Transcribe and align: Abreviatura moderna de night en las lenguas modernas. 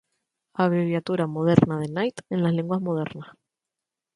Abreviatura 0.63 1.27
moderna 1.27 1.77
de 1.79 1.87
night 1.87 2.21
en 2.31 2.41
las 2.41 2.53
lenguas 2.53 2.81
modernas. 2.81 3.27